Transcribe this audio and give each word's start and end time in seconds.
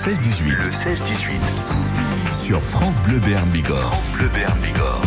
16-18. 0.00 0.56
Le 0.56 0.70
16-18. 0.70 2.32
Sur 2.32 2.62
France 2.62 3.02
Bleu 3.02 3.18
Béarn 3.18 3.50
Bigorre. 3.50 3.92
France 3.92 4.10
Bleu 4.12 4.30
Béarn 4.32 4.58
Bigorre. 4.60 5.02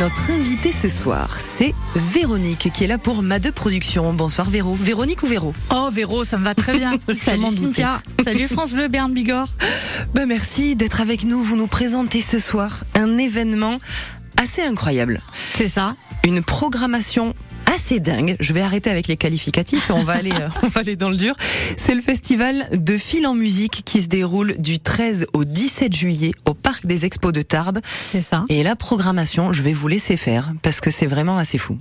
Notre 0.00 0.28
invité 0.32 0.72
ce 0.72 0.88
soir, 0.88 1.38
c'est 1.38 1.72
Véronique 1.94 2.72
qui 2.74 2.82
est 2.82 2.88
là 2.88 2.98
pour 2.98 3.22
Ma 3.22 3.38
2 3.38 3.52
Production. 3.52 4.12
Bonsoir 4.12 4.50
Véro. 4.50 4.72
Véronique 4.72 5.22
ou 5.22 5.28
Véro? 5.28 5.54
Oh 5.72 5.88
Véro, 5.92 6.24
ça 6.24 6.36
me 6.36 6.42
va 6.42 6.56
très 6.56 6.76
bien. 6.76 6.94
Salut. 7.16 7.48
Cynthia. 7.48 8.02
Salut 8.24 8.48
France 8.48 8.72
Bleu 8.72 8.88
Berne 8.88 9.12
Bigorre. 9.12 9.50
Ben 10.12 10.26
merci 10.26 10.74
d'être 10.74 11.00
avec 11.00 11.22
nous. 11.22 11.44
Vous 11.44 11.54
nous 11.54 11.68
présentez 11.68 12.20
ce 12.20 12.40
soir 12.40 12.82
un 12.96 13.18
événement 13.18 13.78
assez 14.42 14.62
incroyable. 14.62 15.22
C'est 15.56 15.68
ça. 15.68 15.94
Une 16.24 16.42
programmation 16.42 17.34
assez 17.74 18.00
dingue. 18.00 18.36
Je 18.40 18.52
vais 18.52 18.60
arrêter 18.60 18.90
avec 18.90 19.08
les 19.08 19.16
qualificatifs 19.16 19.90
et 19.90 19.92
on 19.92 20.04
va 20.04 20.14
aller, 20.14 20.32
euh, 20.32 20.48
on 20.62 20.68
va 20.68 20.80
aller 20.80 20.96
dans 20.96 21.10
le 21.10 21.16
dur. 21.16 21.34
C'est 21.76 21.94
le 21.94 22.00
festival 22.00 22.66
de 22.72 22.96
fil 22.96 23.26
en 23.26 23.34
musique 23.34 23.82
qui 23.84 24.00
se 24.00 24.08
déroule 24.08 24.54
du 24.58 24.78
13 24.78 25.26
au 25.32 25.44
17 25.44 25.94
juillet 25.94 26.32
au 26.46 26.54
Parc 26.54 26.86
des 26.86 27.04
Expos 27.04 27.32
de 27.32 27.42
Tarbes. 27.42 27.80
C'est 28.12 28.22
ça. 28.22 28.44
Et 28.48 28.62
la 28.62 28.76
programmation, 28.76 29.52
je 29.52 29.62
vais 29.62 29.72
vous 29.72 29.88
laisser 29.88 30.16
faire 30.16 30.52
parce 30.62 30.80
que 30.80 30.90
c'est 30.90 31.06
vraiment 31.06 31.36
assez 31.36 31.58
fou. 31.58 31.78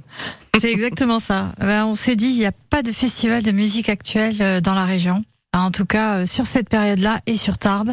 C'est 0.60 0.72
exactement 0.72 1.20
ça. 1.20 1.54
Ben, 1.60 1.86
on 1.86 1.96
s'est 1.96 2.16
dit, 2.16 2.28
il 2.28 2.38
n'y 2.38 2.46
a 2.46 2.52
pas 2.70 2.84
de 2.84 2.92
festival 2.92 3.44
de 3.44 3.52
musique 3.52 3.90
actuelle 3.90 4.38
euh, 4.42 4.62
dans 4.62 4.74
la 4.74 4.86
région. 4.86 5.24
En 5.56 5.70
tout 5.70 5.86
cas, 5.86 6.16
euh, 6.16 6.26
sur 6.26 6.48
cette 6.48 6.68
période-là 6.68 7.20
et 7.28 7.36
sur 7.36 7.60
Tarbes. 7.60 7.92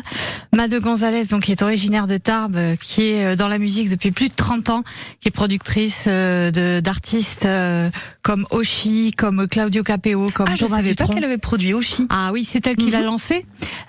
Made 0.57 0.75
Gonzalez, 0.81 1.27
donc, 1.27 1.43
qui 1.43 1.53
est 1.53 1.61
originaire 1.61 2.07
de 2.07 2.17
Tarbes, 2.17 2.57
euh, 2.57 2.75
qui 2.77 3.03
est 3.11 3.25
euh, 3.25 3.37
dans 3.37 3.49
la 3.49 3.59
musique 3.59 3.91
depuis 3.91 4.13
plus 4.13 4.29
de 4.29 4.35
30 4.35 4.71
ans, 4.71 4.83
qui 5.21 5.29
est 5.29 5.31
productrice 5.31 6.05
euh, 6.07 6.51
de- 6.51 6.81
d'artistes 6.81 7.45
euh, 7.45 7.91
comme 8.23 8.47
Oshi, 8.51 9.13
comme 9.15 9.47
Claudio 9.47 9.83
Capeo, 9.83 10.31
comme 10.31 10.47
Ah, 10.51 10.55
je 10.57 10.65
savais 10.65 10.95
pas 10.95 11.07
qu'elle 11.07 11.23
avait 11.25 11.37
produit 11.37 11.75
Oshi. 11.75 12.07
Ah 12.09 12.31
oui, 12.33 12.45
c'est 12.45 12.67
elle 12.67 12.77
qui 12.77 12.91
l'a 12.91 13.01
Mhm. 13.01 13.05
lancé. 13.05 13.45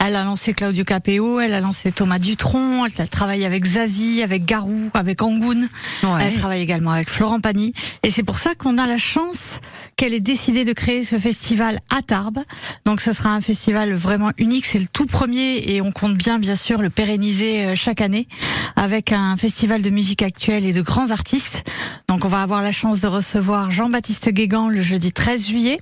Elle 0.06 0.18
a 0.18 0.24
lancé 0.26 0.54
Claudio 0.54 0.84
Capeo, 0.84 1.40
elle 1.40 1.54
a 1.54 1.62
lancé 1.62 1.94
Thomas 1.94 2.20
Dutronc, 2.20 2.86
elle 2.86 3.02
a 3.02 3.08
travaillé 3.08 3.46
avec 3.46 3.64
Zazie, 3.66 4.22
avec 4.22 4.44
Garou, 4.44 4.90
avec 4.94 5.22
Angoun. 5.22 5.70
Ouais. 6.04 6.10
Elle 6.26 6.36
travaille 6.36 6.62
également 6.62 6.92
avec 6.92 7.10
Florent 7.10 7.40
Pagny. 7.40 7.72
Et 8.04 8.10
c'est 8.10 8.24
pour 8.24 8.38
ça 8.38 8.54
qu'on 8.54 8.78
a 8.78 8.86
la 8.86 8.98
chance 8.98 9.62
qu'elle 9.96 10.14
ait 10.14 10.20
décidé 10.20 10.66
de 10.66 10.74
créer 10.74 11.06
ce 11.06 11.18
festival 11.18 11.80
à 11.96 12.02
Tarbes. 12.02 12.40
Donc 12.86 13.00
ce 13.00 13.14
sera 13.14 13.30
un 13.30 13.40
festival 13.40 13.61
vraiment 13.70 14.32
unique. 14.38 14.66
C'est 14.66 14.80
le 14.80 14.88
tout 14.88 15.06
premier 15.06 15.58
et 15.68 15.82
on 15.82 15.92
compte 15.92 16.16
bien, 16.16 16.40
bien 16.40 16.56
sûr, 16.56 16.82
le 16.82 16.90
pérenniser 16.90 17.66
euh, 17.66 17.76
chaque 17.76 18.02
année 18.02 18.28
avec 18.76 19.12
un 19.12 19.38
festival 19.38 19.82
de 19.82 19.90
musique 19.90 20.24
actuelle 20.24 20.66
et 20.66 20.74
de 20.74 20.82
grands 20.82 21.12
artistes. 21.12 21.64
Donc 22.08 22.26
on 22.26 22.28
va 22.28 22.42
avoir 22.42 22.62
la 22.62 22.72
chance 22.72 23.02
de 23.02 23.08
recevoir 23.08 23.72
Jean-Baptiste 23.72 24.30
Guégan 24.30 24.70
le 24.70 24.82
jeudi 24.82 25.12
13 25.12 25.48
juillet. 25.48 25.80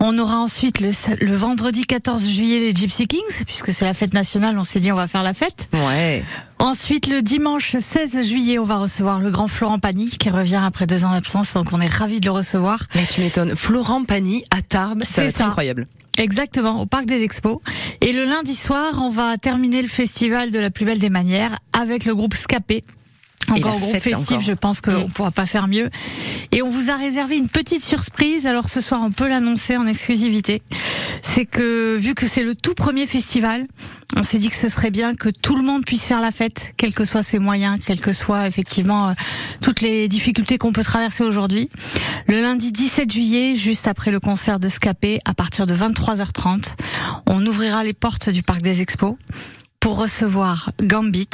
On 0.00 0.18
aura 0.18 0.38
ensuite 0.38 0.80
le, 0.80 0.90
le 1.20 1.34
vendredi 1.34 1.82
14 1.82 2.26
juillet 2.26 2.60
les 2.60 2.74
Gypsy 2.74 3.06
Kings, 3.06 3.44
puisque 3.46 3.72
c'est 3.72 3.84
la 3.84 3.92
fête 3.92 4.14
nationale, 4.14 4.58
on 4.58 4.64
s'est 4.64 4.80
dit 4.80 4.90
on 4.90 4.96
va 4.96 5.06
faire 5.06 5.22
la 5.22 5.34
fête. 5.34 5.68
Ouais. 5.74 6.24
Ensuite, 6.58 7.06
le 7.06 7.20
dimanche 7.20 7.76
16 7.78 8.22
juillet, 8.26 8.58
on 8.58 8.64
va 8.64 8.78
recevoir 8.78 9.20
le 9.20 9.30
grand 9.30 9.48
Florent 9.48 9.78
Pagny, 9.78 10.08
qui 10.08 10.30
revient 10.30 10.60
après 10.62 10.86
deux 10.86 11.04
ans 11.04 11.12
d'absence, 11.12 11.52
donc 11.52 11.68
on 11.72 11.80
est 11.80 11.92
ravis 11.92 12.20
de 12.20 12.26
le 12.26 12.32
recevoir. 12.32 12.80
Mais 12.94 13.04
tu 13.04 13.20
m'étonnes. 13.20 13.54
Florent 13.54 14.04
Pagny 14.04 14.44
à 14.50 14.62
Tarbes, 14.62 15.02
C'est 15.06 15.40
incroyable. 15.42 15.86
Exactement, 16.18 16.82
au 16.82 16.86
Parc 16.86 17.06
des 17.06 17.22
Expos. 17.22 17.58
Et 18.00 18.12
le 18.12 18.24
lundi 18.24 18.54
soir, 18.54 19.00
on 19.02 19.10
va 19.10 19.38
terminer 19.38 19.80
le 19.82 19.88
festival 19.88 20.50
de 20.50 20.58
la 20.58 20.70
plus 20.70 20.84
belle 20.84 20.98
des 20.98 21.10
manières 21.10 21.58
avec 21.72 22.04
le 22.04 22.14
groupe 22.14 22.34
Scapé. 22.34 22.84
Encore 23.48 23.72
la 23.72 23.78
groupe 23.78 23.90
fête, 23.92 24.02
festif, 24.02 24.30
encore. 24.32 24.40
je 24.42 24.52
pense 24.52 24.80
qu'on 24.80 25.06
Mm. 25.06 25.10
pourra 25.10 25.30
pas 25.30 25.46
faire 25.46 25.66
mieux. 25.66 25.90
Et 26.52 26.62
on 26.62 26.68
vous 26.68 26.90
a 26.90 26.96
réservé 26.96 27.36
une 27.36 27.48
petite 27.48 27.82
surprise. 27.84 28.46
Alors 28.46 28.68
ce 28.68 28.80
soir, 28.80 29.00
on 29.04 29.10
peut 29.10 29.28
l'annoncer 29.28 29.76
en 29.76 29.86
exclusivité. 29.86 30.62
C'est 31.22 31.46
que 31.46 31.96
vu 31.96 32.14
que 32.14 32.26
c'est 32.28 32.42
le 32.44 32.54
tout 32.54 32.74
premier 32.74 33.06
festival, 33.06 33.66
on 34.16 34.22
s'est 34.22 34.38
dit 34.38 34.50
que 34.50 34.56
ce 34.56 34.68
serait 34.68 34.90
bien 34.90 35.14
que 35.14 35.28
tout 35.28 35.56
le 35.56 35.62
monde 35.62 35.84
puisse 35.84 36.04
faire 36.04 36.20
la 36.20 36.30
fête, 36.32 36.72
quels 36.76 36.94
que 36.94 37.04
soient 37.04 37.22
ses 37.22 37.38
moyens, 37.38 37.78
quelles 37.84 38.00
que 38.00 38.12
soient 38.12 38.46
effectivement 38.46 39.08
euh, 39.10 39.12
toutes 39.62 39.80
les 39.80 40.08
difficultés 40.08 40.58
qu'on 40.58 40.72
peut 40.72 40.82
traverser 40.84 41.24
aujourd'hui. 41.24 41.68
Le 42.26 42.40
lundi 42.40 42.72
17 42.72 43.10
juillet, 43.12 43.56
juste 43.56 43.86
après 43.88 44.10
le 44.10 44.20
concert 44.20 44.60
de 44.60 44.68
Scapé, 44.68 45.20
à 45.24 45.34
partir 45.34 45.66
de 45.66 45.74
23h30, 45.74 46.74
on 47.26 47.44
ouvrira 47.46 47.82
les 47.84 47.92
portes 47.94 48.28
du 48.30 48.42
Parc 48.42 48.62
des 48.62 48.80
Expos 48.80 49.14
pour 49.80 49.98
recevoir 49.98 50.70
Gambit, 50.82 51.30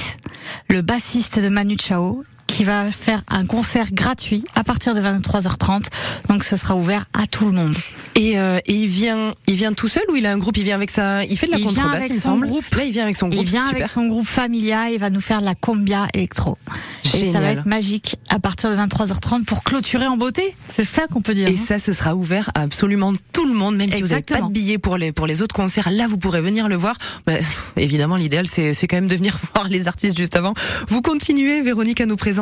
le 0.71 0.81
bassiste 0.81 1.41
de 1.41 1.49
Manu 1.49 1.77
Chao, 1.77 2.25
qui 2.47 2.65
va 2.65 2.91
faire 2.91 3.23
un 3.29 3.45
concert 3.47 3.93
gratuit 3.93 4.45
à 4.55 4.65
partir 4.65 4.95
de 4.95 5.01
23h30. 5.01 5.85
Donc 6.29 6.45
ce 6.45 6.57
sera 6.57 6.77
ouvert 6.77 7.07
à 7.13 7.27
tout 7.27 7.47
le 7.47 7.53
monde. 7.53 7.75
Et, 8.15 8.39
euh, 8.39 8.59
et 8.67 8.75
il 8.75 8.89
vient, 8.89 9.35
il 9.47 9.57
vient 9.57 9.73
tout 9.75 9.89
seul 9.89 10.05
ou 10.11 10.17
il 10.17 10.25
a 10.25 10.33
un 10.33 10.39
groupe? 10.39 10.57
Il 10.57 10.65
vient 10.65 10.75
avec 10.77 10.91
sa, 10.91 11.23
il 11.25 11.37
fait 11.37 11.47
de 11.47 11.53
la 11.53 11.59
Il 11.59 11.65
contrebasse, 11.67 12.07
il 12.09 12.15
me 12.15 12.19
son 12.19 12.31
semble. 12.31 12.47
groupe. 12.47 12.65
Là, 12.75 12.85
il 12.85 12.93
vient 12.93 13.03
avec 13.03 13.17
son 13.17 13.29
groupe. 13.29 13.43
Il 13.43 13.47
vient 13.49 13.63
Super. 13.63 13.77
avec 13.77 13.89
son 13.91 14.07
groupe 14.07 14.27
Familia 14.27 14.91
et 14.91 14.97
va 14.97 15.11
nous 15.11 15.21
faire 15.21 15.41
de 15.41 15.45
la 15.45 15.55
combia 15.55 16.07
électro. 16.15 16.57
Et 17.05 17.09
ça 17.09 17.17
va 17.17 17.25
Génial. 17.25 17.59
être 17.59 17.67
magique 17.67 18.17
à 18.31 18.39
partir 18.39 18.71
de 18.71 18.77
23h30 18.77 19.45
pour 19.45 19.65
clôturer 19.65 20.07
en 20.07 20.17
beauté. 20.17 20.55
C'est 20.75 20.87
ça 20.87 21.07
qu'on 21.09 21.21
peut 21.21 21.35
dire. 21.35 21.49
Et 21.49 21.53
hein. 21.53 21.63
ça, 21.63 21.79
ce 21.79 21.93
sera 21.93 22.15
ouvert 22.15 22.51
à 22.55 22.63
absolument 22.63 23.13
tout 23.33 23.47
le 23.47 23.53
monde, 23.55 23.77
même 23.77 23.93
si 23.93 24.01
vous 24.01 24.09
n'avez 24.09 24.23
pas 24.23 24.41
de 24.41 24.51
billets 24.51 24.79
pour 24.79 24.97
les 24.97 25.13
pour 25.13 25.27
les 25.27 25.43
autres 25.43 25.55
concerts. 25.55 25.91
Là, 25.91 26.07
vous 26.09 26.17
pourrez 26.17 26.41
venir 26.41 26.69
le 26.69 26.77
voir. 26.77 26.97
Bah, 27.27 27.35
évidemment, 27.77 28.17
l'idéal, 28.17 28.47
c'est 28.47 28.73
c'est 28.73 28.87
quand 28.87 28.97
même 28.97 29.09
de 29.09 29.17
venir 29.17 29.39
voir 29.55 29.69
les 29.69 29.89
artistes 29.89 30.17
juste 30.17 30.37
avant. 30.37 30.55
Vous 30.89 31.03
continuez, 31.03 31.61
Véronique, 31.61 32.01
à 32.01 32.07
nous 32.07 32.17
présenter 32.17 32.36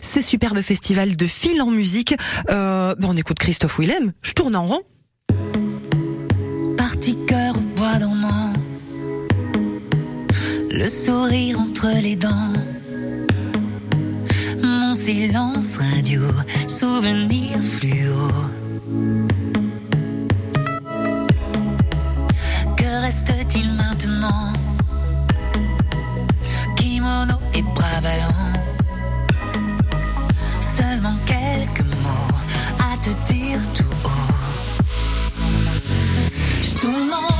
ce 0.00 0.20
superbe 0.20 0.60
festival 0.60 1.16
de 1.16 1.26
fil 1.26 1.60
en 1.62 1.70
musique. 1.70 2.14
Euh, 2.50 2.94
bah, 2.98 3.08
on 3.10 3.16
écoute 3.16 3.38
Christophe 3.38 3.78
Willem. 3.78 4.12
Je 4.22 4.32
tourne 4.32 4.56
en 4.56 4.64
rond. 4.64 4.82
Parti 6.76 7.16
cœur 7.26 7.56
au 7.56 7.60
bois 7.76 7.98
dormant, 7.98 8.52
le 10.70 10.86
sourire 10.86 11.58
entre 11.60 11.88
les 12.02 12.16
dents, 12.16 12.52
mon 14.62 14.94
silence 14.94 15.76
radio, 15.76 16.22
souvenir 16.68 17.58
fluo. 17.60 18.28
Que 22.76 23.02
reste-t-il 23.02 23.72
maintenant? 23.72 24.52
Kimono 26.76 27.34
et 27.54 27.62
bras 27.62 28.00
ballants, 28.02 28.35
Je 36.86 36.92
tourne 36.92 37.35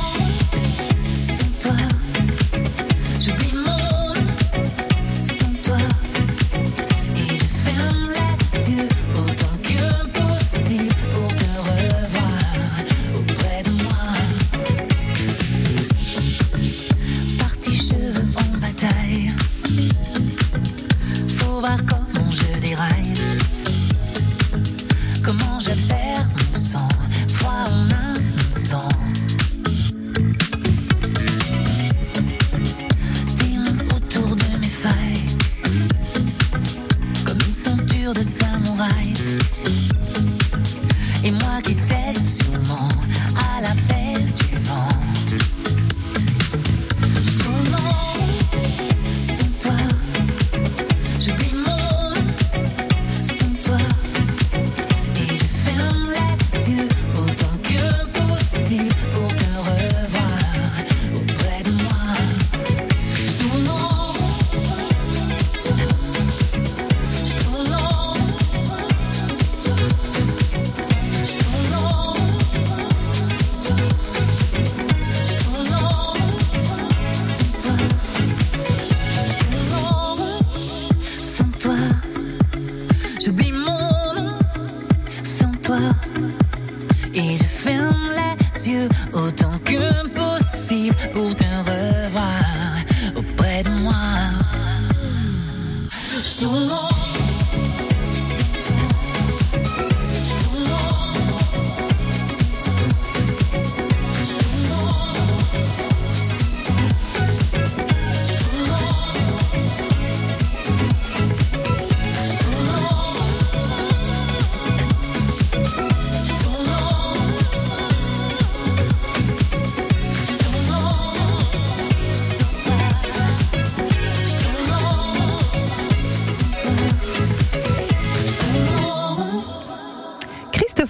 de 38.13 38.23
samouraï. 38.23 39.86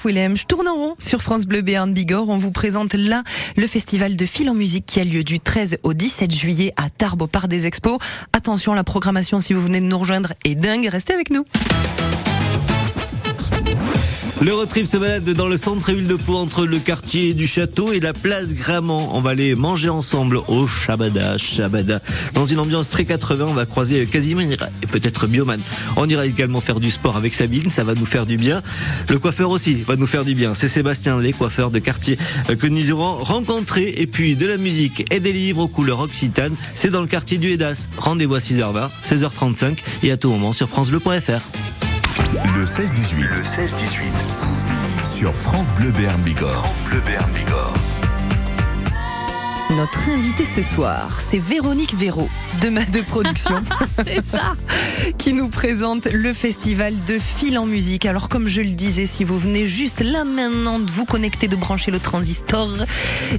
Willem. 0.05 0.35
Je 0.35 0.45
tourne 0.45 0.67
en 0.67 0.75
rond 0.75 0.95
sur 0.99 1.21
France 1.21 1.45
Bleu 1.45 1.61
Béarn 1.61 1.93
Bigorre. 1.93 2.29
On 2.29 2.37
vous 2.37 2.51
présente 2.51 2.93
là 2.93 3.23
le 3.55 3.67
festival 3.67 4.15
de 4.15 4.25
fil 4.25 4.49
en 4.49 4.53
musique 4.53 4.85
qui 4.85 4.99
a 4.99 5.03
lieu 5.03 5.23
du 5.23 5.39
13 5.39 5.77
au 5.83 5.93
17 5.93 6.31
juillet 6.31 6.73
à 6.77 6.89
Tarbes 6.89 7.21
au 7.21 7.27
Parc 7.27 7.47
des 7.47 7.65
Expos. 7.65 7.97
Attention, 8.33 8.73
la 8.73 8.83
programmation 8.83 9.41
si 9.41 9.53
vous 9.53 9.61
venez 9.61 9.79
de 9.79 9.85
nous 9.85 9.97
rejoindre 9.97 10.33
est 10.43 10.55
dingue. 10.55 10.87
Restez 10.87 11.13
avec 11.13 11.29
nous. 11.29 11.45
Le 14.39 14.53
road 14.53 14.69
trip 14.69 14.85
se 14.85 14.97
balade 14.97 15.27
dans 15.31 15.47
le 15.47 15.57
centre-ville 15.57 16.07
de 16.07 16.13
Pau 16.13 16.35
entre 16.35 16.67
le 16.67 16.77
quartier 16.77 17.33
du 17.33 17.47
château 17.47 17.91
et 17.91 17.99
la 17.99 18.13
place 18.13 18.53
Gramont. 18.53 19.09
On 19.13 19.19
va 19.19 19.31
aller 19.31 19.55
manger 19.55 19.89
ensemble 19.89 20.39
au 20.47 20.67
Shabada, 20.67 21.39
Shabada. 21.39 22.01
Dans 22.35 22.45
une 22.45 22.59
ambiance 22.59 22.87
très 22.87 23.03
80, 23.03 23.45
on 23.49 23.53
va 23.53 23.65
croiser 23.65 24.05
Casimir 24.05 24.51
et 24.51 24.87
peut-être 24.87 25.25
Bioman. 25.25 25.59
On 25.95 26.07
ira 26.07 26.27
également 26.27 26.61
faire 26.61 26.79
du 26.79 26.91
sport 26.91 27.17
avec 27.17 27.33
Sabine, 27.33 27.71
ça 27.71 27.83
va 27.83 27.95
nous 27.95 28.05
faire 28.05 28.27
du 28.27 28.37
bien. 28.37 28.61
Le 29.09 29.17
coiffeur 29.17 29.49
aussi 29.49 29.73
va 29.87 29.95
nous 29.95 30.07
faire 30.07 30.23
du 30.23 30.35
bien. 30.35 30.53
C'est 30.53 30.67
Sébastien, 30.67 31.19
les 31.19 31.33
coiffeurs 31.33 31.71
de 31.71 31.79
quartier 31.79 32.19
euh, 32.51 32.55
que 32.55 32.67
nous 32.67 32.89
irons 32.89 33.15
rencontrer. 33.15 33.95
Et 33.97 34.05
puis 34.05 34.35
de 34.35 34.45
la 34.45 34.57
musique 34.57 35.11
et 35.11 35.19
des 35.19 35.33
livres 35.33 35.61
aux 35.63 35.67
couleurs 35.67 36.01
occitanes. 36.01 36.55
C'est 36.75 36.91
dans 36.91 37.01
le 37.01 37.07
quartier 37.07 37.39
du 37.39 37.49
Hédas. 37.49 37.87
Rendez-vous 37.97 38.35
à 38.35 38.39
6h20, 38.39 38.89
16h35 39.03 39.77
et 40.03 40.11
à 40.11 40.17
tout 40.17 40.29
moment 40.29 40.53
sur 40.53 40.69
francebleu.fr. 40.69 41.41
Le 42.19 42.63
16-18. 42.65 43.15
Le 43.19 43.41
16-18. 43.41 45.05
Sur 45.05 45.35
France 45.35 45.73
Bleu 45.73 45.91
Béarn 45.91 46.21
Bigorre. 46.21 46.65
France 46.65 46.83
Bleu 46.85 46.99
Béarn 47.05 47.31
Bigorre. 47.31 47.73
Notre 49.75 50.09
invitée 50.09 50.45
ce 50.45 50.61
soir, 50.61 51.19
c'est 51.19 51.39
Véronique 51.39 51.93
Véraud 51.93 52.29
de 52.61 52.69
Ma 52.69 52.85
de 52.85 53.01
Production. 53.01 53.55
C'est 54.05 54.25
ça. 54.25 54.55
qui 55.17 55.33
nous 55.33 55.49
présente 55.49 56.05
le 56.05 56.33
festival 56.33 56.93
de 57.05 57.19
fil 57.19 57.57
en 57.57 57.65
musique. 57.65 58.05
Alors 58.05 58.29
comme 58.29 58.47
je 58.47 58.61
le 58.61 58.69
disais, 58.69 59.05
si 59.05 59.23
vous 59.23 59.37
venez 59.37 59.67
juste 59.67 60.01
là 60.01 60.23
maintenant 60.23 60.79
de 60.79 60.89
vous 60.89 61.05
connecter, 61.05 61.47
de 61.47 61.55
brancher 61.55 61.91
le 61.91 61.99
transistor, 61.99 62.69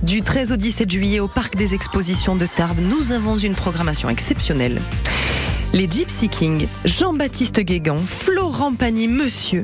du 0.02 0.22
13 0.22 0.52
au 0.52 0.56
17 0.56 0.90
juillet 0.90 1.20
au 1.20 1.28
Parc 1.28 1.56
des 1.56 1.74
Expositions 1.74 2.36
de 2.36 2.46
Tarbes, 2.46 2.78
nous 2.80 3.12
avons 3.12 3.36
une 3.38 3.54
programmation 3.54 4.08
exceptionnelle. 4.08 4.80
Les 5.74 5.88
Gypsy 5.90 6.28
Kings, 6.28 6.66
Jean-Baptiste 6.84 7.60
Guégan, 7.60 7.96
Florent 7.98 8.74
Pagny, 8.74 9.06
Monsieur, 9.06 9.62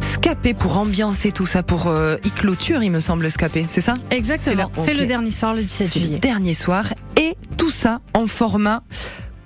Scapé 0.00 0.54
pour 0.54 0.76
ambiancer 0.78 1.32
tout 1.32 1.46
ça, 1.46 1.62
pour 1.62 1.88
euh, 1.88 2.16
y 2.24 2.30
clôture, 2.30 2.82
il 2.82 2.90
me 2.90 3.00
semble, 3.00 3.30
Scapé, 3.30 3.64
c'est 3.66 3.80
ça? 3.80 3.94
Exactement. 4.10 4.70
C'est 4.74 4.94
le 4.94 5.06
dernier 5.06 5.30
soir, 5.30 5.54
le 5.54 5.62
17 5.62 5.86
C'est 5.88 5.98
le 5.98 6.06
juillet. 6.06 6.18
dernier 6.20 6.54
soir. 6.54 6.86
Et 7.20 7.34
tout 7.56 7.70
ça 7.70 8.00
en 8.14 8.26
format 8.26 8.82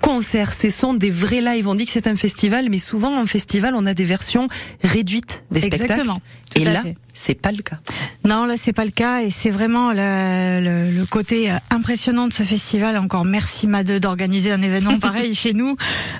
concert. 0.01 0.53
Ce 0.53 0.69
sont 0.69 0.93
des 0.93 1.09
vrais 1.09 1.41
lives. 1.41 1.67
On 1.67 1.75
dit 1.75 1.85
que 1.85 1.91
c'est 1.91 2.07
un 2.07 2.15
festival, 2.15 2.69
mais 2.69 2.79
souvent 2.79 3.19
en 3.19 3.25
festival, 3.25 3.73
on 3.75 3.85
a 3.85 3.93
des 3.93 4.05
versions 4.05 4.47
réduites 4.83 5.43
des 5.51 5.61
spectacles. 5.61 5.83
Exactement. 5.91 6.21
Tout 6.53 6.61
Et 6.61 6.67
à 6.67 6.73
là, 6.73 6.81
fait. 6.81 6.95
C'est 7.15 7.33
pas 7.33 7.51
le 7.51 7.63
cas. 7.63 7.79
Non, 8.25 8.45
là 8.45 8.55
c'est 8.57 8.73
pas 8.73 8.85
le 8.85 8.91
cas 8.91 9.21
et 9.21 9.29
c'est 9.31 9.49
vraiment 9.49 9.91
le, 9.91 10.61
le- 10.63 10.91
le 10.99 11.05
côté 11.05 11.51
euh, 11.51 11.55
impressionnant 11.71 12.27
de 12.27 12.33
ce 12.33 12.43
festival. 12.43 12.97
Encore 12.97 13.25
merci 13.25 13.65
Madeux 13.67 13.99
d'organiser 13.99 14.51
un 14.51 14.61
événement 14.61 14.99
pareil 14.99 15.33
chez 15.33 15.53
nous. 15.53 15.75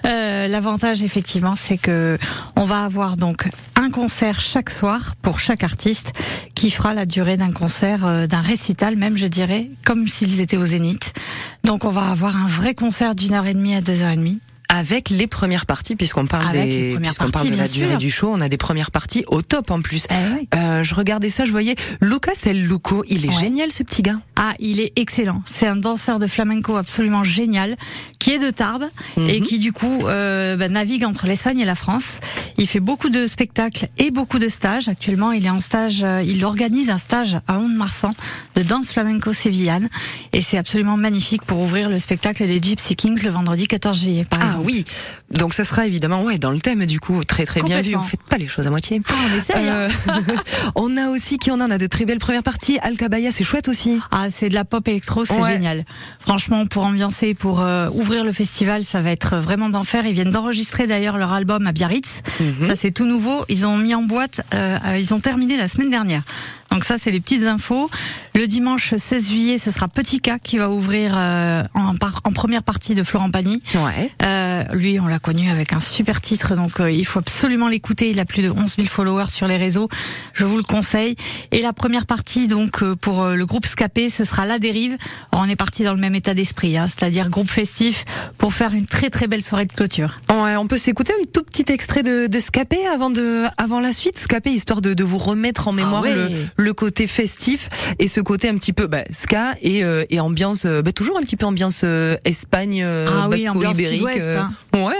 Euh, 0.05 0.47
L'avantage 0.47 1.03
effectivement, 1.03 1.55
c'est 1.55 1.77
que 1.77 2.17
on 2.55 2.63
va 2.65 2.83
avoir 2.83 3.17
donc 3.17 3.49
un 3.75 3.89
concert 3.91 4.39
chaque 4.39 4.69
soir 4.69 5.15
pour 5.21 5.39
chaque 5.39 5.63
artiste 5.63 6.13
qui 6.55 6.71
fera 6.71 6.93
la 6.93 7.05
durée 7.05 7.37
d'un 7.37 7.51
concert, 7.51 8.05
euh, 8.05 8.25
d'un 8.27 8.41
récital 8.41 8.95
même, 8.95 9.17
je 9.17 9.27
dirais, 9.27 9.69
comme 9.85 10.07
s'ils 10.07 10.39
étaient 10.41 10.57
au 10.57 10.65
Zénith. 10.65 11.13
Donc 11.63 11.83
on 11.85 11.89
va 11.89 12.09
avoir 12.09 12.37
un 12.37 12.47
vrai 12.47 12.73
concert 12.73 13.15
d'une 13.15 13.33
heure 13.33 13.45
et 13.47 13.53
demie 13.53 13.75
à 13.75 13.81
deux 13.81 14.01
heures 14.01 14.11
et 14.11 14.15
demie. 14.15 14.39
Avec 14.75 15.09
les 15.09 15.27
premières 15.27 15.65
parties, 15.65 15.95
puisqu'on 15.95 16.25
parle, 16.27 16.47
Avec 16.47 16.69
des, 16.69 16.97
puisqu'on 17.01 17.31
parle 17.31 17.49
de 17.49 17.55
la 17.55 17.67
durée 17.67 17.97
du 17.97 18.11
show, 18.11 18.29
on 18.33 18.41
a 18.41 18.49
des 18.49 18.57
premières 18.57 18.91
parties 18.91 19.23
au 19.27 19.41
top 19.41 19.71
en 19.71 19.81
plus. 19.81 20.05
Eh 20.09 20.13
oui. 20.37 20.47
Euh, 20.55 20.83
je 20.83 20.93
regardais 20.95 21.29
ça, 21.29 21.45
je 21.45 21.51
voyais 21.51 21.75
Lucas 22.01 22.31
El 22.45 22.61
Luco. 22.67 23.03
Il 23.07 23.25
est 23.25 23.29
Ouais. 23.29 23.35
génial 23.35 23.71
ce 23.71 23.83
petit 23.83 24.01
gars. 24.01 24.17
Ah, 24.35 24.53
il 24.59 24.79
est 24.81 24.91
excellent. 24.97 25.41
C'est 25.45 25.67
un 25.67 25.75
danseur 25.77 26.19
de 26.19 26.27
flamenco 26.27 26.75
absolument 26.75 27.23
génial, 27.23 27.77
qui 28.25 28.31
est 28.31 28.39
de 28.39 28.49
Tarbes 28.49 28.85
et 29.17 29.39
Mhm. 29.39 29.45
qui 29.45 29.59
du 29.59 29.71
coup 29.71 30.07
euh, 30.07 30.55
bah, 30.57 30.67
navigue 30.67 31.05
entre 31.05 31.27
l'Espagne 31.27 31.59
et 31.59 31.65
la 31.65 31.75
France. 31.75 32.13
Il 32.57 32.67
fait 32.67 32.79
beaucoup 32.79 33.09
de 33.09 33.27
spectacles 33.27 33.87
et 33.99 34.09
beaucoup 34.09 34.39
de 34.39 34.49
stages. 34.49 34.89
Actuellement, 34.89 35.31
il 35.31 35.45
est 35.45 35.49
en 35.51 35.59
stage. 35.59 36.03
euh, 36.03 36.23
il 36.25 36.43
organise 36.43 36.89
un 36.89 36.97
stage 36.97 37.37
à 37.47 37.53
Mont-de-Marsan 37.59 38.15
de 38.55 38.63
danse 38.63 38.91
flamenco 38.91 39.31
sévillane 39.31 39.89
et 40.33 40.41
c'est 40.41 40.57
absolument 40.57 40.97
magnifique 40.97 41.43
pour 41.43 41.59
ouvrir 41.59 41.87
le 41.87 41.99
spectacle 41.99 42.47
des 42.47 42.59
Gypsy 42.59 42.95
Kings 42.95 43.21
le 43.23 43.29
vendredi 43.29 43.67
14 43.67 43.99
juillet. 43.99 44.25
Par 44.25 44.39
Ah 44.41 44.45
exemple. 44.53 44.65
oui. 44.65 44.85
Donc 45.31 45.53
ça 45.53 45.63
sera 45.63 45.87
évidemment 45.87 46.23
ouais 46.23 46.37
dans 46.37 46.51
le 46.51 46.59
thème 46.61 46.85
du 46.85 46.99
coup 46.99 47.23
très 47.23 47.45
très 47.45 47.61
bien 47.63 47.81
vu. 47.81 47.93
Vous 47.95 48.03
faites 48.03 48.21
pas 48.29 48.37
les 48.37 48.47
choses 48.47 48.67
à 48.67 48.69
moitié. 48.69 49.01
Ah, 49.09 49.13
on 49.33 49.37
essaye, 49.37 49.67
hein. 49.67 49.87
Euh, 50.07 50.21
on 50.75 50.97
a 50.97 51.09
aussi 51.09 51.37
qui 51.39 51.49
on 51.51 51.55
en 51.55 51.71
a 51.71 51.77
de 51.77 51.87
très 51.87 52.05
belles 52.05 52.19
premières 52.19 52.43
parties. 52.43 52.77
Alcabaya, 52.81 53.31
c'est 53.31 53.43
chouette 53.43 53.67
aussi. 53.67 53.99
Ah, 54.11 54.27
c'est 54.29 54.49
de 54.49 54.53
la 54.53 54.65
pop 54.65 54.87
électro, 54.87 55.25
c'est 55.25 55.39
Ouais. 55.39 55.53
génial. 55.53 55.83
Franchement, 56.19 56.65
pour 56.67 56.83
ambiancer, 56.85 57.33
pour 57.33 57.59
euh, 57.61 57.89
ouvrir 57.89 58.23
le 58.23 58.31
festival, 58.31 58.83
ça 58.83 59.01
va 59.01 59.11
être 59.11 59.37
vraiment 59.37 59.69
d'enfer. 59.69 60.05
Ils 60.05 60.13
viennent 60.13 60.31
d'enregistrer 60.31 60.85
d'ailleurs 60.87 61.17
leur 61.17 61.33
album 61.33 61.65
à 61.67 61.71
Biarritz. 61.71 62.21
Mhm. 62.39 62.67
Ça, 62.67 62.75
c'est 62.75 62.91
tout 62.91 63.05
nouveau. 63.05 63.45
Ils 63.49 63.65
ont 63.65 63.77
mis 63.77 63.95
en 63.95 64.03
boîte, 64.03 64.41
euh, 64.53 64.77
euh, 64.85 64.97
ils 64.97 65.13
ont 65.13 65.19
terminé 65.19 65.57
la 65.57 65.67
semaine 65.67 65.89
dernière. 65.89 66.21
Donc 66.75 66.83
ça, 66.83 66.97
c'est 66.97 67.09
les 67.09 67.21
petites 67.21 67.43
infos. 67.43 67.89
Le 68.35 68.47
dimanche 68.47 68.93
16 68.97 69.29
juillet, 69.29 69.57
ce 69.59 69.71
sera 69.71 69.87
Petit 69.87 70.19
K 70.19 70.31
qui 70.43 70.57
va 70.57 70.69
ouvrir 70.69 71.13
euh, 71.15 71.63
en, 71.73 71.95
par- 71.95 72.19
en 72.25 72.33
première 72.33 72.63
partie 72.63 72.95
de 72.95 73.03
Florent 73.03 73.31
Pagny. 73.31 73.63
Ouais. 73.75 74.11
Euh, 74.23 74.65
lui, 74.73 74.99
on 74.99 75.07
l'a 75.07 75.19
connu 75.19 75.49
avec 75.49 75.71
un 75.71 75.79
super 75.79 76.19
titre, 76.19 76.53
donc 76.57 76.81
euh, 76.81 76.91
il 76.91 77.05
faut 77.05 77.19
absolument 77.19 77.69
l'écouter. 77.69 78.09
Il 78.09 78.19
a 78.19 78.25
plus 78.25 78.41
de 78.43 78.49
11 78.49 78.75
000 78.75 78.89
followers 78.89 79.29
sur 79.29 79.47
les 79.47 79.55
réseaux. 79.55 79.87
Je 80.33 80.43
vous 80.43 80.57
le 80.57 80.63
conseille. 80.63 81.15
Et 81.53 81.61
la 81.61 81.71
première 81.71 82.05
partie, 82.05 82.49
donc 82.49 82.83
euh, 82.83 82.97
pour 82.97 83.23
euh, 83.23 83.35
le 83.35 83.45
groupe 83.45 83.65
Scapé, 83.65 84.09
ce 84.09 84.25
sera 84.25 84.45
La 84.45 84.59
Dérive. 84.59 84.97
Alors, 85.31 85.45
on 85.45 85.49
est 85.49 85.55
parti 85.55 85.85
dans 85.85 85.93
le 85.93 86.01
même 86.01 86.15
état 86.15 86.33
d'esprit, 86.33 86.77
hein, 86.77 86.87
c'est-à-dire 86.89 87.29
groupe 87.29 87.49
festif 87.49 88.03
pour 88.37 88.53
faire 88.53 88.73
une 88.73 88.85
très 88.85 89.09
très 89.09 89.27
belle 89.27 89.43
soirée 89.43 89.65
de 89.65 89.71
clôture. 89.71 90.19
Ouais, 90.29 90.57
on 90.57 90.67
peut 90.67 90.77
s'écouter 90.77 91.13
un 91.13 91.23
tout 91.31 91.43
petit 91.43 91.71
extrait 91.71 92.03
de, 92.03 92.27
de 92.27 92.39
Scapé 92.41 92.85
avant 92.93 93.11
de 93.11 93.45
avant 93.57 93.79
la 93.79 93.93
suite. 93.93 94.19
Scapé 94.19 94.49
histoire 94.51 94.81
de, 94.81 94.93
de 94.93 95.03
vous 95.05 95.19
remettre 95.19 95.69
en 95.69 95.71
mémoire 95.71 96.01
ouais. 96.03 96.13
le, 96.13 96.29
le 96.57 96.64
côté 96.73 97.07
festif 97.07 97.69
et 97.99 98.07
ce 98.07 98.21
côté 98.21 98.49
un 98.49 98.55
petit 98.55 98.73
peu 98.73 98.87
bah, 98.87 99.03
ska 99.09 99.53
et, 99.61 99.83
euh, 99.83 100.05
et 100.09 100.19
ambiance 100.19 100.65
euh, 100.65 100.81
bah, 100.81 100.91
toujours 100.91 101.17
un 101.17 101.21
petit 101.21 101.35
peu 101.35 101.45
ambiance 101.45 101.81
euh, 101.83 102.17
Espagne 102.25 102.83
Ah 102.83 103.27
basco-ibérique. 103.29 103.99
sud-ouest, 103.99 104.27
hein. 104.37 104.51
Ouais. 104.73 104.83
ouais. 104.83 104.95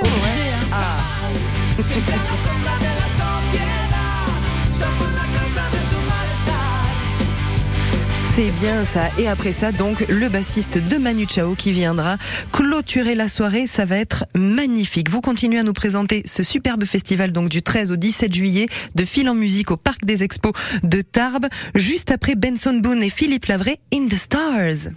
C'est 8.35 8.51
bien 8.51 8.83
ça. 8.83 9.03
Et 9.17 9.29
après 9.29 9.53
ça, 9.53 9.71
donc, 9.71 10.03
le 10.09 10.27
bassiste 10.27 10.77
de 10.77 10.97
Manu 10.97 11.25
Chao 11.25 11.55
qui 11.55 11.71
viendra 11.71 12.17
clôturer 12.51 13.15
la 13.15 13.29
soirée. 13.29 13.65
Ça 13.65 13.85
va 13.85 13.95
être 13.95 14.25
magnifique. 14.35 15.09
Vous 15.09 15.21
continuez 15.21 15.59
à 15.59 15.63
nous 15.63 15.71
présenter 15.71 16.21
ce 16.25 16.43
superbe 16.43 16.83
festival, 16.83 17.31
donc, 17.31 17.47
du 17.47 17.61
13 17.61 17.93
au 17.93 17.95
17 17.95 18.33
juillet, 18.33 18.65
de 18.93 19.05
fil 19.05 19.29
en 19.29 19.35
musique 19.35 19.71
au 19.71 19.77
Parc 19.77 20.03
des 20.03 20.21
Expos 20.21 20.51
de 20.83 20.99
Tarbes. 20.99 21.45
Juste 21.75 22.11
après 22.11 22.35
Benson 22.35 22.73
Boone 22.73 23.03
et 23.03 23.09
Philippe 23.09 23.45
Lavray, 23.45 23.79
In 23.93 24.09
the 24.09 24.17
Stars. 24.17 24.89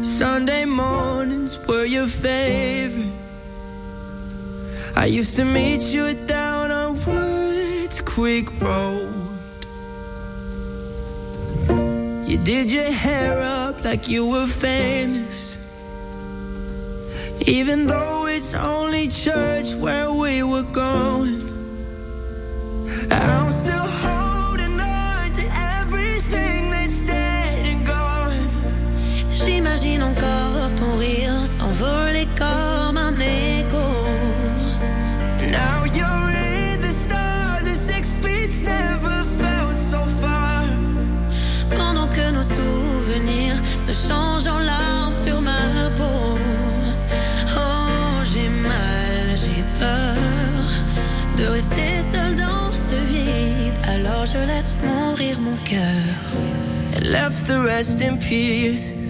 Sunday 0.00 0.64
mornings 0.64 1.58
were 1.68 1.84
your 1.84 2.08
favorite. 2.08 3.12
I 4.96 5.08
used 5.08 5.36
to 5.36 5.44
meet 5.44 5.92
you 5.92 6.14
down 6.26 6.70
on 6.70 6.96
Woods 7.06 8.00
Creek 8.00 8.48
Road. 8.62 9.21
You 12.32 12.38
did 12.38 12.72
your 12.72 12.90
hair 12.90 13.42
up 13.42 13.84
like 13.84 14.08
you 14.08 14.26
were 14.26 14.46
famous. 14.46 15.58
Even 17.46 17.86
though 17.86 18.24
it's 18.24 18.54
only 18.54 19.08
church 19.08 19.74
where 19.74 20.10
we 20.10 20.42
were 20.42 20.62
going. 20.62 21.51
Laisse 54.46 54.74
mourir 54.82 55.40
mon 55.40 55.56
cœur. 55.64 56.02
And 56.96 57.06
left 57.10 57.46
the 57.46 57.60
rest 57.60 58.00
in 58.00 58.18
pieces. 58.18 59.01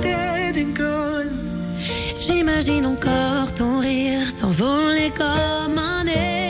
Dead 0.00 0.56
and 0.56 0.76
gone. 0.76 1.30
J'imagine 2.20 2.86
encore 2.86 3.52
ton 3.54 3.80
rire 3.80 4.30
s'envoler 4.30 5.10
comme 5.10 5.78
un 5.78 6.06
écho. 6.06 6.41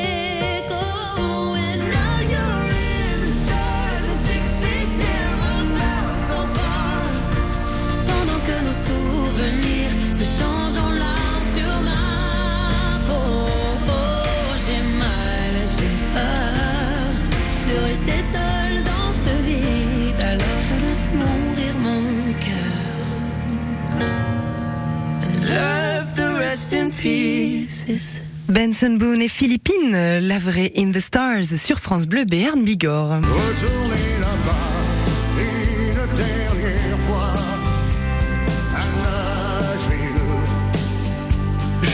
Rest 26.53 26.75
in 26.75 26.91
pieces. 26.91 28.21
Benson 28.47 28.99
Boone 28.99 29.23
et 29.23 29.29
Philippines, 29.29 29.97
la 30.21 30.39
vraie 30.39 30.71
In 30.77 30.93
the 30.93 31.01
Stars 31.01 31.57
sur 31.57 31.79
France 31.79 32.07
Bleu 32.07 32.27
Béarn 32.27 32.63
Bigorre. 32.63 33.23
Retournez 33.23 34.12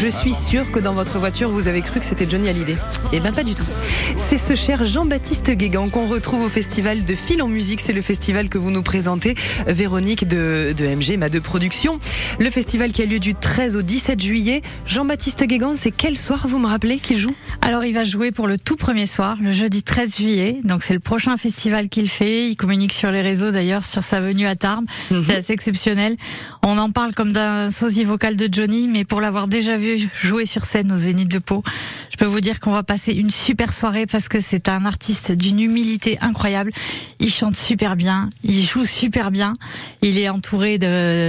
Je 0.00 0.06
suis 0.06 0.32
sûre 0.32 0.70
que 0.70 0.78
dans 0.78 0.92
votre 0.92 1.18
voiture, 1.18 1.50
vous 1.50 1.66
avez 1.66 1.82
cru 1.82 1.98
que 1.98 2.06
c'était 2.06 2.30
Johnny 2.30 2.48
Hallyday. 2.48 2.76
Eh 3.12 3.18
ben 3.18 3.32
pas 3.32 3.42
du 3.42 3.56
tout. 3.56 3.64
C'est 4.16 4.38
ce 4.38 4.54
cher 4.54 4.86
Jean-Baptiste 4.86 5.50
Guégan 5.50 5.88
qu'on 5.88 6.06
retrouve 6.06 6.42
au 6.42 6.48
festival 6.48 7.04
de 7.04 7.14
Fil 7.16 7.42
en 7.42 7.48
musique. 7.48 7.80
C'est 7.80 7.92
le 7.92 8.00
festival 8.00 8.48
que 8.48 8.58
vous 8.58 8.70
nous 8.70 8.84
présentez, 8.84 9.34
Véronique 9.66 10.28
de, 10.28 10.72
de 10.76 10.86
MG, 10.86 11.18
ma 11.18 11.28
de 11.28 11.40
production. 11.40 11.98
Le 12.38 12.48
festival 12.48 12.92
qui 12.92 13.02
a 13.02 13.06
lieu 13.06 13.18
du 13.18 13.34
13 13.34 13.76
au 13.76 13.82
17 13.82 14.22
juillet. 14.22 14.62
Jean-Baptiste 14.86 15.42
Guégan, 15.42 15.74
c'est 15.74 15.90
quel 15.90 16.16
soir, 16.16 16.46
vous 16.46 16.60
me 16.60 16.68
rappelez, 16.68 16.98
qu'il 16.98 17.18
joue? 17.18 17.34
Alors 17.60 17.84
il 17.84 17.92
va 17.92 18.04
jouer 18.04 18.30
pour 18.30 18.46
le 18.46 18.56
tout 18.56 18.76
premier 18.76 19.06
soir, 19.06 19.36
le 19.42 19.50
jeudi 19.50 19.82
13 19.82 20.16
juillet. 20.16 20.60
Donc 20.62 20.84
c'est 20.84 20.94
le 20.94 21.00
prochain 21.00 21.36
festival 21.36 21.88
qu'il 21.88 22.08
fait. 22.08 22.48
Il 22.48 22.54
communique 22.54 22.92
sur 22.92 23.10
les 23.10 23.20
réseaux 23.20 23.50
d'ailleurs 23.50 23.84
sur 23.84 24.04
sa 24.04 24.20
venue 24.20 24.46
à 24.46 24.54
Tarbes. 24.54 24.86
C'est 25.26 25.34
assez 25.34 25.52
exceptionnel. 25.52 26.16
On 26.62 26.78
en 26.78 26.92
parle 26.92 27.14
comme 27.14 27.32
d'un 27.32 27.70
sosie 27.70 28.04
vocal 28.04 28.36
de 28.36 28.48
Johnny, 28.50 28.86
mais 28.86 29.04
pour 29.04 29.20
l'avoir 29.20 29.48
déjà 29.48 29.76
vu 29.76 29.87
jouer 29.96 30.46
sur 30.46 30.64
scène 30.64 30.92
au 30.92 30.96
Zénith 30.96 31.28
de 31.28 31.38
Pau, 31.38 31.62
je 32.10 32.16
peux 32.16 32.24
vous 32.26 32.40
dire 32.40 32.60
qu'on 32.60 32.72
va 32.72 32.82
passer 32.82 33.12
une 33.12 33.30
super 33.30 33.72
soirée 33.72 34.06
parce 34.06 34.28
que 34.28 34.40
c'est 34.40 34.68
un 34.68 34.84
artiste 34.84 35.32
d'une 35.32 35.60
humilité 35.60 36.18
incroyable. 36.20 36.72
Il 37.20 37.30
chante 37.32 37.56
super 37.56 37.96
bien, 37.96 38.28
il 38.44 38.62
joue 38.62 38.84
super 38.84 39.30
bien. 39.30 39.54
Il 40.02 40.18
est 40.18 40.28
entouré 40.28 40.78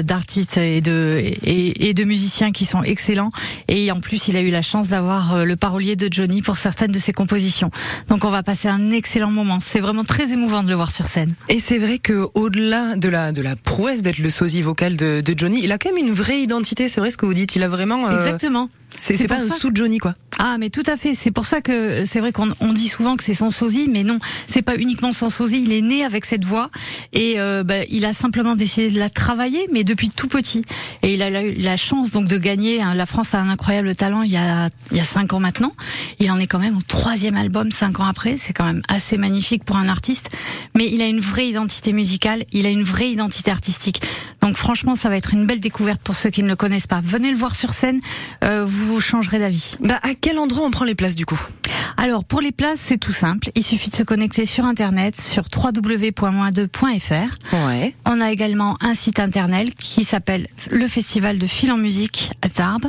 d'artistes 0.04 0.58
et 0.58 0.82
de 0.82 1.22
et, 1.44 1.90
et 1.90 1.94
de 1.94 2.04
musiciens 2.04 2.52
qui 2.52 2.66
sont 2.66 2.84
excellents. 2.84 3.32
Et 3.68 3.92
en 3.92 4.00
plus, 4.00 4.28
il 4.28 4.36
a 4.36 4.42
eu 4.42 4.50
la 4.50 4.62
chance 4.62 4.90
d'avoir 4.90 5.36
euh, 5.36 5.44
le 5.46 5.56
parolier 5.56 5.96
de 5.96 6.08
Johnny 6.12 6.42
pour 6.42 6.58
certaines 6.58 6.92
de 6.92 7.00
ses 7.00 7.14
compositions. 7.14 7.72
Donc, 8.08 8.26
on 8.26 8.30
va 8.30 8.44
passer 8.44 8.68
un 8.68 8.92
excellent 8.92 9.32
moment. 9.32 9.60
C'est 9.60 9.80
vraiment 9.80 10.04
très 10.04 10.32
émouvant 10.34 10.64
de 10.64 10.70
le 10.70 10.76
voir 10.76 10.92
sur 10.92 11.06
scène. 11.06 11.34
Et 11.50 11.60
c'est 11.60 11.78
vrai 11.78 12.00
que 12.00 12.28
au-delà 12.34 12.96
de 12.96 13.10
la 13.10 13.32
de 13.32 13.42
la 13.42 13.56
prouesse 13.56 14.02
d'être 14.02 14.18
le 14.20 14.30
sosie 14.30 14.62
vocal 14.62 14.98
de, 14.98 15.22
de 15.22 15.34
Johnny, 15.38 15.62
il 15.64 15.72
a 15.72 15.78
quand 15.78 15.94
même 15.94 16.04
une 16.06 16.14
vraie 16.14 16.40
identité. 16.42 16.88
C'est 16.90 17.00
vrai 17.00 17.12
ce 17.12 17.18
que 17.18 17.26
vous 17.26 17.34
dites. 17.34 17.56
Il 17.56 17.64
a 17.64 17.68
vraiment. 17.68 18.08
euh, 18.10 18.18
Exactement. 18.18 18.49
C'est 18.98 19.28
pas 19.28 19.40
ça 19.40 19.56
sous 19.58 19.72
Johnny 19.74 19.98
quoi. 19.98 20.14
Ah, 20.42 20.58
mais 20.58 20.70
tout 20.70 20.84
à 20.86 20.96
fait. 20.96 21.16
C'est 21.16 21.32
pour 21.32 21.46
ça 21.46 21.60
que 21.60 22.06
c'est 22.06 22.22
vrai 22.22 22.32
qu'on 22.32 22.54
on 22.62 22.72
dit 22.72 22.88
souvent 22.88 23.18
que 23.18 23.24
c'est 23.26 23.34
son 23.34 23.50
sosie, 23.50 23.90
mais 23.92 24.04
non, 24.04 24.20
c'est 24.48 24.62
pas 24.62 24.78
uniquement 24.78 25.12
son 25.12 25.30
sosie. 25.30 25.62
Il 25.66 25.74
est 25.74 25.82
né 25.82 26.06
avec 26.06 26.24
cette 26.24 26.46
voix 26.46 26.70
et 27.12 27.42
euh, 27.42 27.64
bah, 27.64 27.84
il 27.90 28.06
a 28.06 28.14
simplement 28.14 28.56
décidé 28.56 28.90
de 28.90 29.00
la 29.00 29.10
travailler, 29.10 29.68
mais 29.74 29.84
depuis 29.84 30.10
tout 30.10 30.30
petit. 30.30 30.62
Et 31.04 31.14
il 31.14 31.22
a 31.24 31.44
eu 31.44 31.56
la 31.56 31.76
chance 31.76 32.12
donc 32.12 32.30
de 32.30 32.38
gagner. 32.38 32.82
hein. 32.82 32.94
La 32.94 33.06
France 33.06 33.34
a 33.34 33.40
un 33.42 33.50
incroyable 33.50 33.94
talent. 33.96 34.22
Il 34.22 34.32
y 34.32 34.38
a 34.38 34.70
il 34.92 34.98
y 34.98 35.02
a 35.02 35.04
cinq 35.06 35.34
ans 35.34 35.42
maintenant. 35.42 35.74
Il 36.20 36.32
en 36.32 36.40
est 36.40 36.48
quand 36.48 36.60
même 36.60 36.78
au 36.78 36.82
troisième 36.82 37.36
album 37.36 37.70
cinq 37.72 38.00
ans 38.00 38.06
après. 38.06 38.38
C'est 38.38 38.54
quand 38.54 38.66
même 38.66 38.82
assez 38.88 39.18
magnifique 39.18 39.66
pour 39.66 39.76
un 39.76 39.90
artiste. 39.90 40.30
Mais 40.74 40.90
il 40.90 41.02
a 41.02 41.08
une 41.08 41.20
vraie 41.20 41.50
identité 41.50 41.92
musicale. 41.92 42.46
Il 42.54 42.66
a 42.66 42.70
une 42.70 42.84
vraie 42.84 43.12
identité 43.12 43.52
artistique. 43.52 44.02
Donc 44.42 44.56
franchement, 44.56 44.96
ça 44.96 45.10
va 45.10 45.18
être 45.18 45.34
une 45.34 45.46
belle 45.46 45.60
découverte 45.60 46.02
pour 46.02 46.16
ceux 46.16 46.30
qui 46.30 46.44
ne 46.44 46.48
le 46.48 46.56
connaissent 46.56 46.88
pas. 46.88 47.02
Venez 47.04 47.32
le 47.32 47.38
voir 47.38 47.56
sur 47.56 47.74
scène. 47.74 48.00
euh, 48.44 48.64
vous 48.66 49.02
changerez 49.02 49.40
d'avis. 49.40 49.76
Bah 49.82 50.00
à 50.04 50.14
quel 50.20 50.38
endroit 50.40 50.66
on 50.66 50.72
prend 50.72 50.86
les 50.86 50.96
places 50.96 51.16
du 51.16 51.26
coup? 51.26 51.40
Alors 51.98 52.24
pour 52.24 52.42
les 52.42 52.52
places, 52.52 52.80
c'est 52.80 52.98
tout 52.98 53.12
simple. 53.12 53.50
Il 53.56 53.64
suffit 53.64 53.90
de 53.90 53.96
se 53.96 54.04
connecter 54.04 54.46
sur 54.46 54.66
internet 54.66 55.20
sur 55.20 55.44
www.2.fr. 55.54 57.58
Ouais. 57.68 57.94
On 58.06 58.22
a 58.22 58.32
également 58.32 58.78
un 58.82 58.94
site 58.94 59.20
internet 59.20 59.74
qui 59.76 60.04
s'appelle 60.04 60.48
le 60.72 60.88
Festival 60.88 61.38
de 61.38 61.48
Fil 61.48 61.72
en 61.72 61.78
Musique 61.78 62.32
à 62.42 62.50
Tarbes 62.50 62.86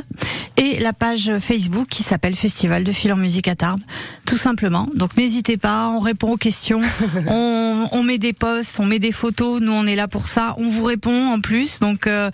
et 0.57 0.79
la 0.79 0.93
page 0.93 1.31
Facebook 1.39 1.87
qui 1.89 2.03
s'appelle 2.03 2.35
Festival 2.35 2.83
de 2.83 2.91
Fil 2.91 3.11
en 3.13 3.17
Musique 3.17 3.47
à 3.47 3.55
Tarbes, 3.55 3.81
tout 4.25 4.37
simplement. 4.37 4.87
Donc 4.95 5.17
n'hésitez 5.17 5.57
pas, 5.57 5.89
on 5.89 5.99
répond 5.99 6.31
aux 6.31 6.37
questions, 6.37 6.81
on, 7.27 7.87
on 7.91 8.03
met 8.03 8.17
des 8.17 8.33
posts, 8.33 8.79
on 8.79 8.85
met 8.85 8.99
des 8.99 9.11
photos, 9.11 9.61
nous 9.61 9.71
on 9.71 9.85
est 9.85 9.95
là 9.95 10.07
pour 10.07 10.27
ça, 10.27 10.55
on 10.57 10.67
vous 10.69 10.83
répond 10.83 11.31
en 11.33 11.39
plus. 11.41 11.50
Euh, 12.07 12.31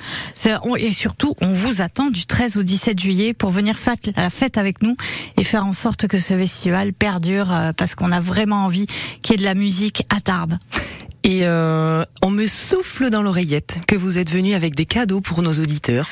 et 0.77 0.91
surtout 0.91 1.35
on 1.41 1.51
vous 1.51 1.81
attend 1.81 2.09
du 2.09 2.25
13 2.25 2.57
au 2.57 2.63
17 2.63 2.99
juillet 2.99 3.33
pour 3.33 3.49
venir 3.49 3.77
faire 3.77 3.95
la 4.15 4.29
fête 4.29 4.57
avec 4.57 4.81
nous 4.81 4.95
et 5.37 5.43
faire 5.43 5.65
en 5.65 5.73
sorte 5.73 6.07
que 6.07 6.19
ce 6.19 6.37
festival 6.37 6.93
perdure 6.93 7.51
euh, 7.51 7.71
parce 7.75 7.95
qu'on 7.95 8.11
a 8.11 8.19
vraiment 8.19 8.65
envie 8.65 8.87
qu'il 9.21 9.33
y 9.33 9.35
ait 9.35 9.37
de 9.37 9.43
la 9.43 9.55
musique 9.55 10.03
à 10.15 10.19
Tarbes. 10.19 10.57
Et 11.27 11.41
euh, 11.43 12.05
on 12.21 12.29
me 12.31 12.47
souffle 12.47 13.09
dans 13.09 13.21
l'oreillette 13.21 13.81
que 13.85 13.97
vous 13.97 14.17
êtes 14.17 14.31
venu 14.31 14.53
avec 14.53 14.75
des 14.75 14.85
cadeaux 14.85 15.19
pour 15.19 15.41
nos 15.41 15.51
auditeurs. 15.51 16.07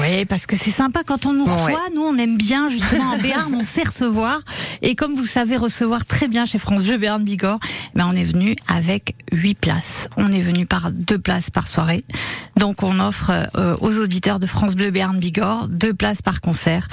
Oui, 0.00 0.24
parce 0.26 0.46
que 0.46 0.54
c'est 0.54 0.70
sympa 0.70 1.00
quand 1.04 1.26
on 1.26 1.32
nous 1.32 1.44
reçoit. 1.44 1.66
Ouais. 1.66 1.92
Nous, 1.92 2.02
on 2.02 2.16
aime 2.16 2.36
bien 2.36 2.68
justement 2.68 3.10
en 3.14 3.18
Béarn, 3.20 3.52
on 3.52 3.64
sait 3.64 3.82
recevoir. 3.82 4.42
Et 4.80 4.94
comme 4.94 5.14
vous 5.14 5.24
savez 5.24 5.56
recevoir 5.56 6.06
très 6.06 6.28
bien 6.28 6.44
chez 6.44 6.60
France 6.60 6.84
Bleu 6.84 6.98
Béarn 6.98 7.24
Bigorre, 7.24 7.58
ben 7.96 8.08
on 8.08 8.14
est 8.14 8.22
venu 8.22 8.54
avec 8.68 9.16
huit 9.32 9.58
places. 9.58 10.08
On 10.16 10.30
est 10.30 10.40
venu 10.40 10.66
par 10.66 10.92
deux 10.92 11.18
places 11.18 11.50
par 11.50 11.66
soirée. 11.66 12.04
Donc 12.56 12.84
on 12.84 13.00
offre 13.00 13.32
euh, 13.56 13.76
aux 13.80 13.98
auditeurs 13.98 14.38
de 14.38 14.46
France 14.46 14.76
Bleu 14.76 14.92
Béarn 14.92 15.18
Bigorre 15.18 15.66
deux 15.66 15.94
places 15.94 16.22
par 16.22 16.40
concert. 16.40 16.86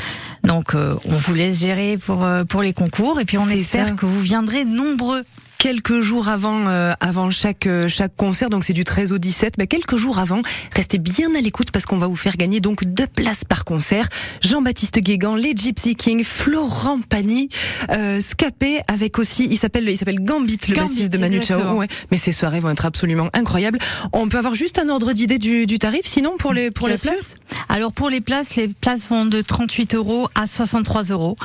Donc 0.43 0.74
euh, 0.74 0.96
on 1.05 1.15
vous 1.15 1.36
laisse 1.36 1.60
gérer 1.60 2.00
pour 2.00 2.24
euh, 2.24 2.43
pour 2.43 2.63
les 2.63 2.74
concours 2.74 3.19
et 3.19 3.25
puis 3.25 3.38
on 3.38 3.48
espère 3.48 3.89
ça. 3.89 3.93
que 3.93 4.07
vous 4.07 4.22
viendrez 4.22 4.65
nombreux. 4.65 5.24
Quelques 5.59 6.01
jours 6.01 6.27
avant 6.27 6.67
euh, 6.67 6.93
avant 6.99 7.31
chaque 7.31 7.65
euh, 7.65 7.87
chaque 7.87 8.15
concert, 8.15 8.49
donc 8.51 8.63
c'est 8.63 8.73
du 8.73 8.83
13 8.83 9.11
au 9.11 9.17
17. 9.17 9.55
Bah, 9.57 9.65
quelques 9.65 9.97
jours 9.97 10.19
avant, 10.19 10.41
restez 10.75 10.99
bien 10.99 11.33
à 11.33 11.41
l'écoute 11.41 11.71
parce 11.71 11.85
qu'on 11.87 11.97
va 11.97 12.05
vous 12.05 12.15
faire 12.15 12.37
gagner 12.37 12.59
donc 12.59 12.83
deux 12.85 13.07
places 13.07 13.43
par 13.43 13.65
concert. 13.65 14.07
Jean-Baptiste 14.43 14.99
Guégan, 14.99 15.35
les 15.35 15.53
Gypsy 15.55 15.95
Kings, 15.95 16.23
Florent 16.23 16.99
Pagny, 17.09 17.49
euh, 17.89 18.21
Scapé 18.21 18.81
avec 18.87 19.17
aussi, 19.17 19.47
il 19.49 19.57
s'appelle 19.57 19.89
il 19.89 19.97
s'appelle 19.97 20.23
Gambit, 20.23 20.59
le 20.69 20.75
Gambit, 20.75 20.87
bassiste 20.89 21.11
de 21.11 21.17
Manu 21.17 21.41
Chao. 21.41 21.75
Ouais. 21.75 21.87
Mais 22.11 22.17
ces 22.17 22.33
soirées 22.33 22.59
vont 22.59 22.69
être 22.69 22.85
absolument 22.85 23.29
incroyables. 23.33 23.79
On 24.13 24.29
peut 24.29 24.37
avoir 24.37 24.53
juste 24.53 24.77
un 24.77 24.89
ordre 24.89 25.11
d'idée 25.13 25.39
du, 25.39 25.65
du 25.65 25.79
tarif, 25.79 26.05
sinon 26.05 26.37
pour 26.37 26.53
les 26.53 26.69
pour 26.69 26.85
Bien 26.85 26.95
les 26.97 27.01
sûr. 27.01 27.13
places. 27.13 27.35
Alors 27.67 27.93
pour 27.93 28.11
les 28.11 28.21
places, 28.21 28.55
les 28.55 28.67
places 28.67 29.07
vont 29.09 29.25
de 29.25 29.41
38 29.41 29.95
euros 29.95 30.27
à 30.35 30.45
63 30.45 31.05
euros. 31.05 31.35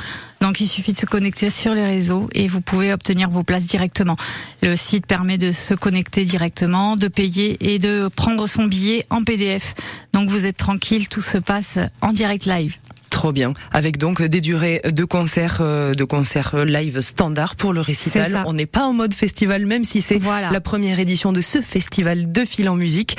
Donc 0.43 0.59
il 0.59 0.67
suffit 0.67 0.91
de 0.91 0.97
se 0.97 1.05
connecter 1.05 1.49
sur 1.49 1.73
les 1.73 1.85
réseaux 1.85 2.27
et 2.33 2.49
vous 2.49 2.59
pouvez 2.59 2.91
obtenir 2.91 3.29
vos 3.29 3.43
places 3.43 3.65
directement. 3.65 4.17
Le 4.61 4.75
site 4.75 5.07
permet 5.07 5.37
de 5.37 5.53
se 5.53 5.73
connecter 5.73 6.25
directement, 6.25 6.97
de 6.97 7.07
payer 7.07 7.55
et 7.61 7.79
de 7.79 8.09
prendre 8.13 8.45
son 8.45 8.65
billet 8.65 9.05
en 9.09 9.23
PDF. 9.23 9.73
Donc 10.11 10.29
vous 10.29 10.45
êtes 10.45 10.57
tranquille, 10.57 11.07
tout 11.07 11.21
se 11.21 11.37
passe 11.37 11.79
en 12.01 12.11
direct 12.11 12.45
live. 12.45 12.75
Trop 13.13 13.31
bien. 13.31 13.53
Avec 13.71 13.97
donc 13.99 14.23
des 14.23 14.41
durées 14.41 14.81
de 14.83 15.03
concerts, 15.05 15.59
euh, 15.61 15.93
de 15.93 16.03
concerts 16.03 16.55
euh, 16.55 16.65
live 16.65 16.99
standard 16.99 17.55
pour 17.55 17.71
le 17.71 17.79
récital. 17.79 18.43
On 18.47 18.53
n'est 18.53 18.65
pas 18.65 18.81
en 18.85 18.93
mode 18.93 19.13
festival, 19.13 19.67
même 19.67 19.83
si 19.83 20.01
c'est 20.01 20.17
Voilà. 20.17 20.49
la 20.49 20.59
première 20.59 20.97
édition 20.99 21.31
de 21.31 21.39
ce 21.39 21.61
festival 21.61 22.31
de 22.31 22.43
fil 22.43 22.67
en 22.69 22.75
musique. 22.75 23.15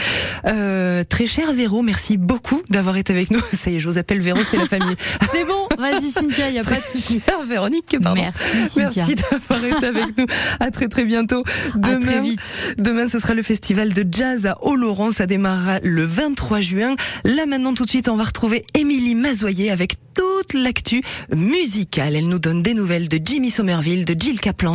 Euh, 0.46 1.04
très 1.04 1.28
cher 1.28 1.52
Véro, 1.54 1.82
merci 1.82 2.16
beaucoup 2.16 2.60
d'avoir 2.70 2.96
été 2.96 3.12
avec 3.12 3.30
nous. 3.30 3.40
Ça 3.52 3.70
y 3.70 3.76
est, 3.76 3.80
je 3.80 3.88
vous 3.88 3.96
appelle 3.96 4.20
Véro, 4.20 4.40
c'est 4.44 4.56
la 4.56 4.66
famille. 4.66 4.96
C'est 5.32 5.44
bon, 5.44 5.68
vas-y 5.78 6.10
Cynthia, 6.10 6.48
il 6.48 6.56
y 6.56 6.58
a 6.58 6.64
pas 6.64 6.74
de 6.74 6.84
souci. 6.90 7.20
Cher 7.26 7.44
Véronique, 7.46 7.96
pardon. 8.02 8.20
Merci 8.20 8.68
Cynthia. 8.68 9.04
Merci 9.06 9.14
d'avoir 9.30 9.64
été 9.64 9.86
avec 9.86 10.18
nous. 10.18 10.26
À 10.58 10.72
très 10.72 10.88
très 10.88 11.04
bientôt. 11.04 11.44
À 11.74 11.78
Demain, 11.78 12.00
très 12.00 12.20
vite. 12.20 12.40
demain 12.78 13.06
ce 13.08 13.20
sera 13.20 13.34
le 13.34 13.42
festival 13.42 13.92
de 13.94 14.04
jazz 14.10 14.44
à 14.46 14.58
Oloron. 14.66 15.12
Ça 15.12 15.26
démarrera 15.26 15.78
le 15.84 16.04
23 16.04 16.60
juin. 16.60 16.96
Là 17.24 17.46
maintenant 17.46 17.74
tout 17.74 17.84
de 17.84 17.90
suite, 17.90 18.08
on 18.08 18.16
va 18.16 18.24
retrouver 18.24 18.62
Émilie 18.74 19.14
Mazoyer 19.14 19.70
avec 19.84 19.96
toute 20.14 20.54
l'actu 20.54 21.02
musicale. 21.34 22.16
Elle 22.16 22.28
nous 22.28 22.38
donne 22.38 22.62
des 22.62 22.72
nouvelles 22.72 23.06
de 23.06 23.20
Jimmy 23.22 23.50
Somerville, 23.50 24.06
de 24.06 24.14
Jill 24.18 24.40
Kaplan. 24.40 24.72